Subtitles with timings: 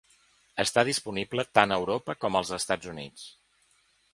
[0.63, 3.29] Està disponible tant a Europa com als Estats Units.